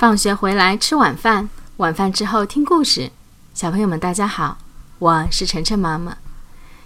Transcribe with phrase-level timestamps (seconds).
[0.00, 3.10] 放学回来吃晚饭，晚饭之后听故事。
[3.52, 4.56] 小朋友们，大家好，
[4.98, 6.16] 我是晨晨妈妈。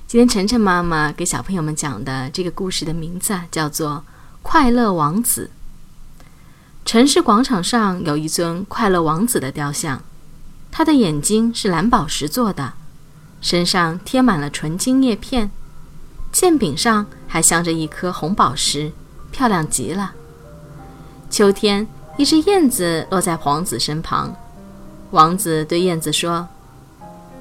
[0.09, 4.03] 今天晨晨妈妈给小朋友们讲的这个故事的名字啊叫做
[4.43, 5.49] 《快乐王子》。
[6.85, 10.03] 城市广场上有一尊快乐王子的雕像，
[10.73, 12.73] 他的眼睛是蓝宝石做的，
[13.41, 15.53] 身上贴满了纯金叶片，
[16.33, 18.91] 剑柄上还镶着一颗红宝石，
[19.31, 20.15] 漂亮极了。
[21.31, 21.87] 秋天。
[22.17, 24.33] 一只燕子落在王子身旁，
[25.11, 26.47] 王子对燕子说：“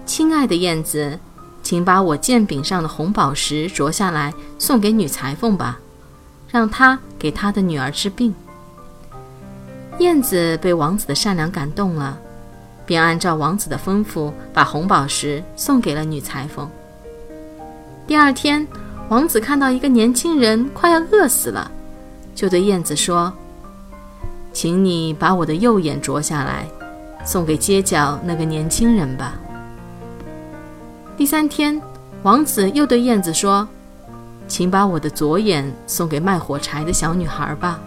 [0.03, 1.19] 亲爱的燕子，
[1.61, 5.79] 请把我剑柄上的红宝石啄下来送给女裁缝吧，
[6.49, 8.33] 让她给她的女儿治病。”
[9.99, 12.17] 燕子被王子的善良感动了，
[12.83, 16.67] 便按照王子的吩咐，把红宝石送给了女裁缝。
[18.07, 18.67] 第二天，
[19.09, 21.69] 王子看到一个年轻人快要饿死了，
[22.33, 23.31] 就对燕子说。
[24.63, 26.65] 请你把我的右眼啄下来，
[27.25, 29.33] 送给街角那个年轻人吧。
[31.17, 31.81] 第三天，
[32.21, 33.67] 王子又对燕子说
[34.47, 37.77] ：“请把我的左眼送给卖火柴的小女孩吧。”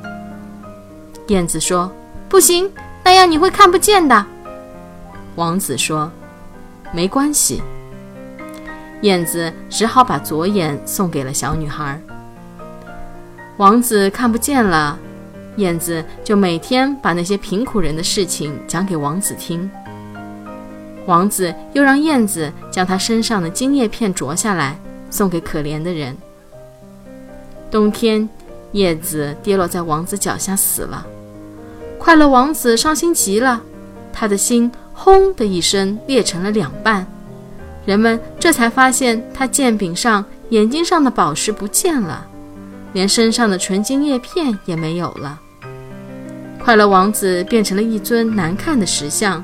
[1.29, 1.91] 燕子说
[2.29, 2.71] ：“不行，
[3.03, 4.27] 那样你会看不见的。”
[5.37, 6.13] 王子说
[6.93, 7.63] ：“没关系。”
[9.01, 11.99] 燕子只好把左眼送给了小女孩。
[13.57, 14.99] 王子看不见了。
[15.57, 19.71] 燕子就每天把那些贫苦人的事情讲给王子听。
[21.07, 26.17] 王子又让燕子将他身上的金叶片啄下来，送给可怜的人。
[27.71, 28.29] 冬天，
[28.73, 31.07] 叶子跌落在王子脚下死了。
[31.99, 33.63] 快乐王子伤心极了，
[34.13, 37.07] 他的心轰的一声裂成了两半。
[37.85, 42.27] 人们这才发现他剑柄上、眼睛上的宝石不见了，
[42.93, 45.41] 连身上的纯金叶片也没有了。
[46.67, 49.41] 快乐王子变成了一尊难看的石像，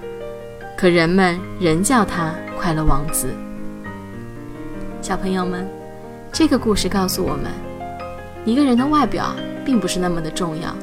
[0.76, 3.28] 可人们仍叫他快乐王子。
[5.00, 5.64] 小朋友们，
[6.32, 7.44] 这个故事告诉我们，
[8.44, 10.74] 一个人的外表并不是那么的重要，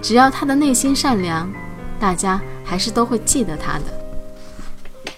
[0.00, 1.52] 只要他的内心善良，
[2.00, 5.12] 大家还是都会记得他的。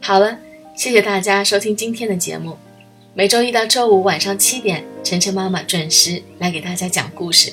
[0.00, 0.38] 好了，
[0.74, 2.56] 谢谢大家收听今天的节目。
[3.12, 7.52] 每周一到周五晚上七点，晨晨妈妈准时来给大家讲故事。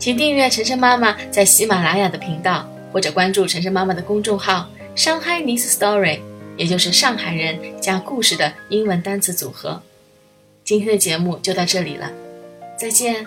[0.00, 4.66] 请订阅晨晨妈妈在喜马拉雅的频道，或者关注晨晨妈妈的公众号
[4.96, 6.20] “上海 Nice Story”，
[6.56, 9.82] 也就是上海人加故事的英文单词组合。
[10.64, 12.10] 今天的节目就到这里了，
[12.78, 13.26] 再见。